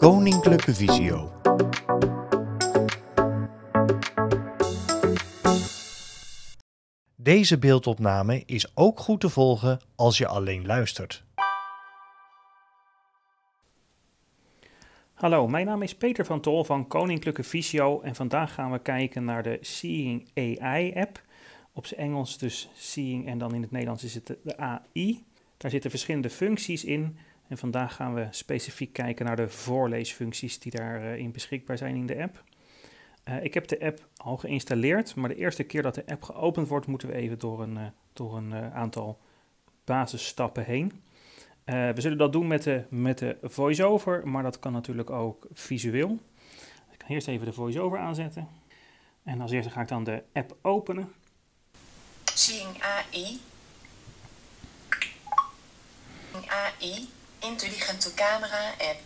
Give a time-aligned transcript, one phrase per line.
[0.00, 1.32] Koninklijke Visio.
[7.16, 11.24] Deze beeldopname is ook goed te volgen als je alleen luistert.
[15.14, 19.24] Hallo, mijn naam is Peter van Tol van Koninklijke Visio en vandaag gaan we kijken
[19.24, 21.22] naar de Seeing AI app.
[21.72, 25.24] Op zijn Engels dus Seeing en dan in het Nederlands is het de AI.
[25.56, 27.16] Daar zitten verschillende functies in
[27.50, 32.22] en vandaag gaan we specifiek kijken naar de voorleesfuncties die daarin beschikbaar zijn in de
[32.22, 32.44] app.
[33.28, 36.68] Uh, ik heb de app al geïnstalleerd, maar de eerste keer dat de app geopend
[36.68, 39.20] wordt, moeten we even door een, uh, door een aantal
[39.84, 41.02] basisstappen heen.
[41.64, 46.18] we zullen dat doen met de, met de voice-over, maar dat kan natuurlijk ook visueel.
[46.90, 48.48] Ik ga eerst even de voice-over aanzetten.
[49.22, 51.12] En als eerste ga ik dan de app openen.
[52.24, 52.82] Seeing.
[52.82, 53.40] AI,
[57.40, 59.00] intelligente camera app.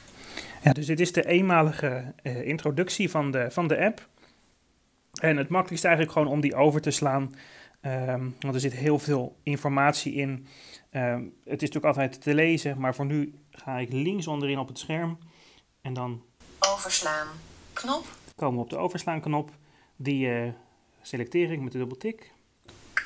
[0.63, 4.09] Ja, dus dit is de eenmalige uh, introductie van de, van de app.
[5.21, 7.35] En het makkelijkste eigenlijk gewoon om die over te slaan.
[7.83, 10.47] Um, want er zit heel veel informatie in.
[10.91, 14.69] Um, het is natuurlijk altijd te lezen, maar voor nu ga ik links onderin op
[14.69, 15.19] het scherm.
[15.83, 16.23] En dan
[16.73, 17.29] overslaan
[17.73, 18.07] knop.
[18.37, 19.51] Komen we op de overslaan knop.
[19.97, 20.49] Die uh,
[21.03, 22.33] selecteer ik met de dubbeltik.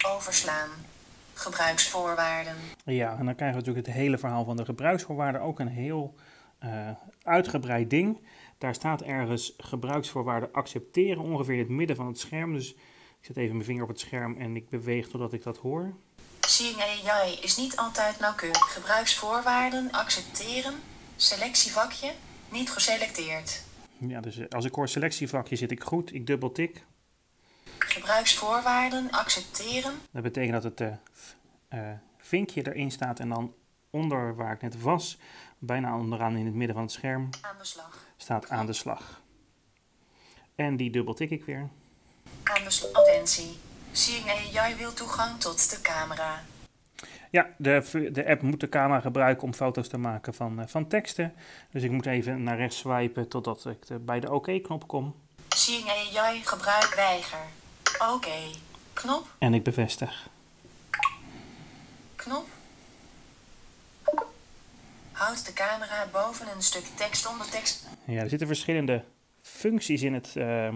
[0.06, 0.68] Overslaan.
[1.38, 2.54] Gebruiksvoorwaarden.
[2.84, 5.40] Ja, en dan krijgen we natuurlijk het hele verhaal van de gebruiksvoorwaarden.
[5.40, 6.14] Ook een heel
[6.64, 6.88] uh,
[7.22, 8.20] uitgebreid ding.
[8.58, 12.52] Daar staat ergens gebruiksvoorwaarden accepteren, ongeveer in het midden van het scherm.
[12.52, 12.74] Dus
[13.20, 15.94] ik zet even mijn vinger op het scherm en ik beweeg totdat ik dat hoor.
[16.40, 18.72] Seeing AI is niet altijd nauwkeurig.
[18.72, 20.74] Gebruiksvoorwaarden accepteren,
[21.16, 22.12] selectievakje,
[22.48, 23.62] niet geselecteerd.
[23.98, 26.84] Ja, dus als ik hoor selectievakje zit ik goed, ik dubbeltik.
[27.98, 29.92] Gebruiksvoorwaarden accepteren.
[30.10, 33.54] Dat betekent dat het uh, uh, vinkje erin staat en dan
[33.90, 35.18] onder waar ik net was,
[35.58, 38.04] bijna onderaan in het midden van het scherm, aan de slag.
[38.16, 39.20] staat aan de slag.
[40.54, 41.68] En die dubbeltik ik weer.
[42.42, 42.92] Aan de slag.
[42.92, 43.58] Attentie.
[43.92, 46.42] Seeing AI wil toegang tot de camera.
[47.30, 50.88] Ja, de, de app moet de camera gebruiken om foto's te maken van, uh, van
[50.88, 51.34] teksten.
[51.70, 55.14] Dus ik moet even naar rechts swipen totdat ik de, bij de OK-knop kom.
[55.48, 57.57] Seeing AI gebruik weiger.
[57.98, 58.12] Oké.
[58.12, 58.54] Okay.
[58.92, 59.26] Knop.
[59.38, 60.28] En ik bevestig.
[62.16, 62.46] Knop.
[65.12, 67.86] Houd de camera boven een stuk tekst onder tekst.
[68.04, 69.04] Ja, er zitten verschillende
[69.42, 70.74] functies in het, uh,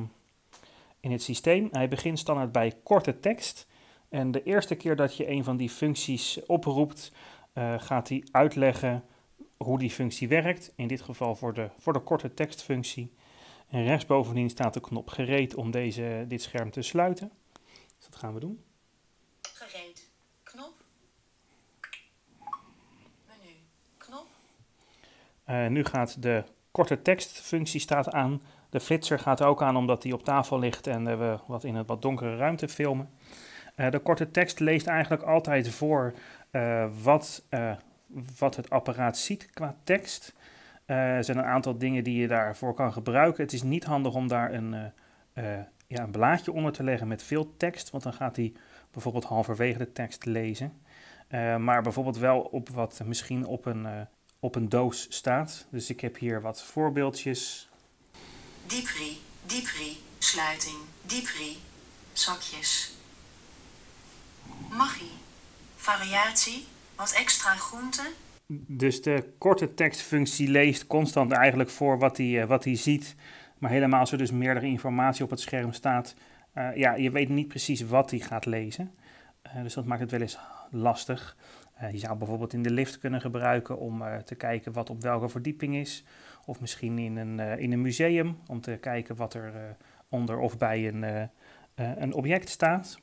[1.00, 1.69] in het systeem.
[1.72, 3.66] Hij begint standaard bij korte tekst.
[4.09, 7.12] En de eerste keer dat je een van die functies oproept,
[7.54, 9.04] uh, gaat hij uitleggen
[9.56, 10.72] hoe die functie werkt.
[10.77, 13.12] In dit geval voor de, voor de korte tekstfunctie.
[13.72, 17.33] En rechtsbovenin staat de knop gereed om deze, dit scherm te sluiten.
[17.99, 18.65] Dus dat gaan we doen.
[19.43, 20.10] Gereed.
[20.43, 20.75] Knop.
[23.27, 23.55] Menu.
[23.97, 24.27] Knop.
[25.49, 28.43] Uh, nu gaat de korte tekstfunctie staat aan.
[28.71, 31.75] De flitser gaat ook aan omdat die op tafel ligt en uh, we wat in
[31.75, 33.10] een wat donkere ruimte filmen.
[33.77, 36.15] Uh, de korte tekst leest eigenlijk altijd voor
[37.03, 37.44] wat,
[38.39, 40.34] wat het apparaat ziet qua tekst.
[40.92, 43.42] Er zijn een aantal dingen die je daarvoor kan gebruiken.
[43.42, 44.92] Het is niet handig om daar een,
[45.86, 48.53] ja, een blaadje onder te leggen met veel tekst, want dan gaat hij
[48.91, 50.72] bijvoorbeeld halverwege de tekst lezen.
[51.58, 53.86] maar bijvoorbeeld wel op wat misschien op een
[54.42, 55.66] op een doos staat.
[55.70, 57.69] Dus ik heb hier wat voorbeeldjes.
[58.66, 61.59] Diepri, diepri, sluiting, diepri,
[62.12, 62.92] zakjes.
[64.70, 65.10] Maggi,
[65.76, 68.06] variatie, wat extra groenten.
[68.66, 73.14] Dus de korte tekstfunctie leest constant eigenlijk voor wat hij, wat hij ziet.
[73.58, 76.14] Maar helemaal als er dus meerdere informatie op het scherm staat,
[76.54, 78.91] uh, ja, je weet niet precies wat hij gaat lezen.
[79.47, 80.38] Uh, dus dat maakt het wel eens
[80.70, 81.36] lastig.
[81.92, 85.74] Je zou bijvoorbeeld in de lift kunnen gebruiken om te kijken wat op welke verdieping
[85.74, 86.04] is.
[86.47, 89.76] Of misschien in een, in een museum om te kijken wat er
[90.09, 91.30] onder of bij een,
[91.74, 92.98] een object staat.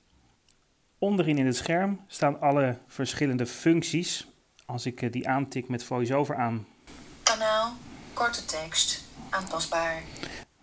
[0.98, 4.29] Onderin in het scherm staan alle verschillende functies.
[4.70, 6.68] Als ik die aantik met VoiceOver aan.
[7.24, 7.74] Kanaal,
[8.14, 10.04] korte tekst, aanpasbaar.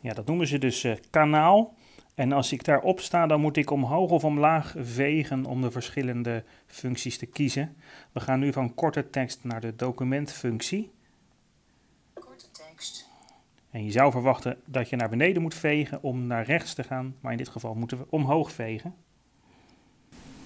[0.01, 1.75] Ja, dat noemen ze dus kanaal.
[2.15, 6.45] En als ik daarop sta, dan moet ik omhoog of omlaag vegen om de verschillende
[6.67, 7.77] functies te kiezen.
[8.13, 10.93] We gaan nu van korte tekst naar de documentfunctie.
[12.15, 13.09] Korte tekst.
[13.71, 17.17] En je zou verwachten dat je naar beneden moet vegen om naar rechts te gaan,
[17.21, 18.95] maar in dit geval moeten we omhoog vegen.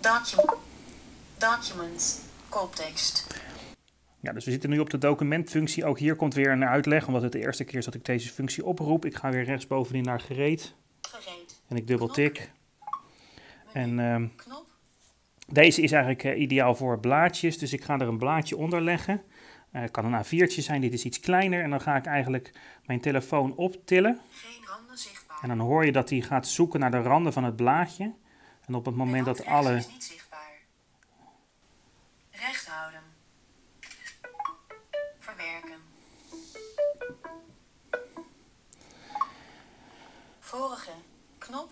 [0.00, 0.58] Document.
[1.38, 2.28] Document.
[2.48, 3.26] Koptekst.
[4.20, 5.84] Ja, dus we zitten nu op de documentfunctie.
[5.84, 8.32] Ook hier komt weer een uitleg, omdat het de eerste keer is dat ik deze
[8.32, 9.04] functie oproep.
[9.04, 10.74] Ik ga weer rechtsbovenin naar gereed.
[11.00, 11.62] Gereed.
[11.68, 12.50] En ik dubbeltik.
[13.72, 13.94] En
[14.36, 14.66] Knop.
[15.46, 19.22] deze is eigenlijk uh, ideaal voor blaadjes, dus ik ga er een blaadje onder leggen.
[19.70, 21.62] Eh, Het kan een A4'tje zijn, dit is iets kleiner.
[21.62, 22.52] En dan ga ik eigenlijk
[22.84, 24.20] mijn telefoon optillen.
[24.30, 25.38] Geen randen zichtbaar.
[25.42, 28.12] En dan hoor je dat hij gaat zoeken naar de randen van het blaadje.
[28.66, 29.76] En op het moment dat alle...
[29.76, 30.52] is niet zichtbaar.
[32.30, 33.00] Recht houden.
[40.50, 40.90] Vorige.
[41.38, 41.70] Knop.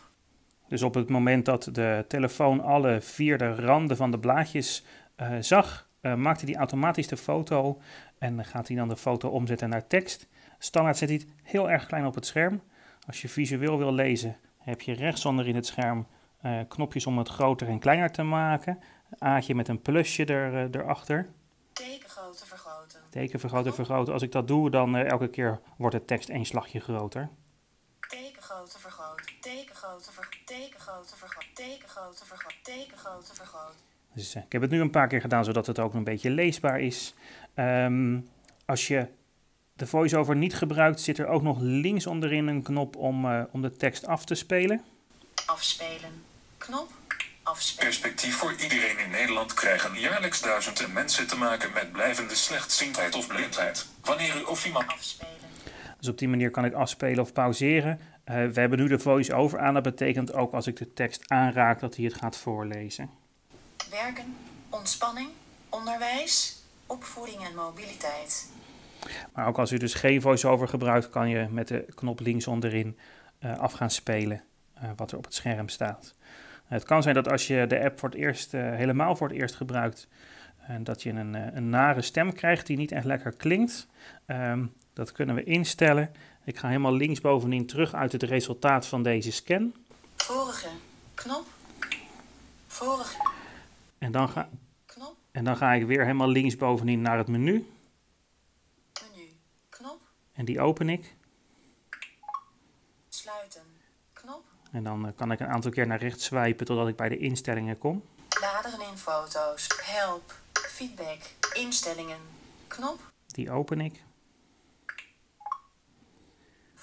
[0.69, 4.85] Dus op het moment dat de telefoon alle vierde randen van de blaadjes
[5.17, 7.81] eh, zag, eh, maakte hij automatisch de foto
[8.19, 10.27] en gaat hij dan de foto omzetten naar tekst.
[10.59, 12.63] Standaard zet hij het heel erg klein op het scherm.
[13.07, 16.07] Als je visueel wil lezen, heb je rechtsonder in het scherm
[16.41, 18.79] eh, knopjes om het groter en kleiner te maken.
[19.11, 21.29] Een A'tje met een plusje er, erachter.
[21.73, 23.01] Tekengrootte vergroten.
[23.11, 24.13] Teken vergroten, vergroten.
[24.13, 27.29] Als ik dat doe, dan elke keer wordt de tekst één slagje groter.
[30.45, 31.49] Tekengrootte vergroten.
[31.55, 32.59] Tekengrootte vergroten.
[32.63, 33.77] Tekengrootte vergroten.
[34.13, 36.31] Dus eh, ik heb het nu een paar keer gedaan, zodat het ook een beetje
[36.31, 37.15] leesbaar is.
[37.55, 38.21] Ehm,
[38.67, 39.07] als je
[39.75, 43.63] de voice-over niet gebruikt, zit er ook nog links onderin een knop om, eh, om
[43.63, 44.85] de tekst af te spelen.
[45.47, 46.25] Afspelen.
[46.59, 46.91] Knop.
[47.43, 47.85] Afspelen.
[47.85, 53.27] Perspectief voor iedereen in Nederland krijgen jaarlijks duizenden mensen te maken met blijvende slechtziendheid of
[53.27, 53.87] blindheid.
[54.01, 55.38] Wanneer u of iemand Afspelen.
[55.99, 58.01] Dus op die manier kan ik afspelen of pauzeren.
[58.25, 59.75] Eh, we hebben nu de voice-over aan.
[59.75, 63.11] Dat betekent ook als ik de tekst aanraak dat hij het gaat voorlezen.
[63.91, 64.37] Werken.
[64.69, 65.29] Ontspanning.
[65.69, 66.63] Onderwijs.
[66.87, 68.51] Opvoeding en mobiliteit.
[69.33, 72.99] Maar ook als u dus geen voice-over gebruikt, kan je met de knop links onderin
[73.39, 74.43] eh, af gaan spelen
[74.75, 76.15] eh, wat er op het scherm staat.
[76.67, 79.55] het kan zijn dat als je de app voor het eerst, helemaal voor het eerst
[79.55, 80.09] gebruikt,
[80.81, 83.87] dat je een, een nare stem krijgt die niet echt lekker klinkt.
[84.27, 84.65] Ehm,
[84.99, 86.13] dat kunnen we instellen.
[86.45, 89.75] Ik ga helemaal linksbovenin terug uit het resultaat van deze scan.
[90.17, 90.69] Vorige.
[91.15, 91.47] Knop.
[92.67, 93.29] Vorige.
[93.99, 94.49] En dan ga,
[94.87, 95.17] Knop.
[95.31, 97.67] en dan ga ik weer helemaal linksbovenin naar het menu.
[99.13, 99.29] Menu.
[99.69, 100.01] Knop.
[100.33, 101.15] En die open ik.
[103.09, 103.63] Sluiten.
[104.13, 104.45] Knop.
[104.71, 107.19] En dan eh, kan ik een aantal keer naar rechts swipen totdat ik bij de
[107.19, 108.03] instellingen kom.
[108.29, 109.67] Bladeren in foto's.
[109.83, 110.35] Help.
[110.53, 111.19] Feedback.
[111.53, 112.21] Instellingen.
[112.67, 113.01] Knop.
[113.27, 114.07] Die open ik.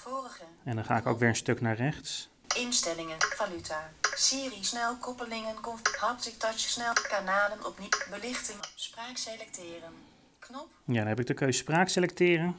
[0.08, 0.42] Vorige.
[0.64, 2.28] En dan ga ik ook weer een stuk naar rechts.
[2.56, 3.16] Instellingen.
[3.18, 3.90] Valuta.
[4.14, 5.54] Siri snel koppelingen.
[5.98, 6.92] Haptic touch snel.
[6.92, 7.88] Kanalen opnieuw.
[8.10, 8.58] Belichting.
[8.74, 9.92] Spraak selecteren.
[10.38, 10.68] Knop.
[10.84, 12.56] Ja, dan heb ik de keuze spraak selecteren.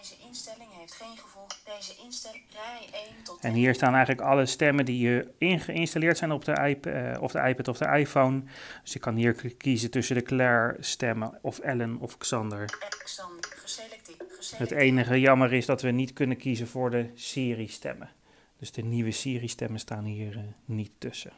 [0.00, 1.48] Deze instelling heeft geen gevolg.
[1.64, 2.42] Deze instelling.
[2.52, 6.52] Rij 1 tot En hier staan eigenlijk alle stemmen die uh, ingeïnstalleerd zijn op de,
[6.68, 8.42] iP uh, of de iPad of de iPhone.
[8.82, 12.64] Dus je kan hier kiezen tussen de Claire stemmen of Ellen of Xander.
[13.04, 13.57] Xander.
[14.56, 18.08] Het enige jammer is dat we niet kunnen kiezen voor de Siri stemmen.
[18.58, 21.32] Dus de nieuwe Siri stemmen staan hier uh, niet tussen.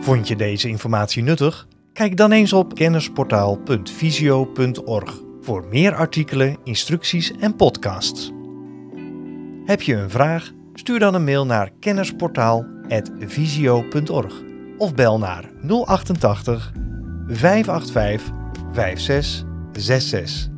[0.00, 1.68] Vond je deze informatie nuttig?
[1.92, 8.32] Kijk dan eens op kennisportaal.visio.org voor meer artikelen, instructies en podcasts.
[9.64, 10.52] Heb je een vraag?
[10.74, 14.42] Stuur dan een mail naar kennisportaal.visio.org
[14.78, 15.50] of bel naar
[15.84, 16.72] 088
[17.26, 18.32] 585
[18.72, 20.57] 5666.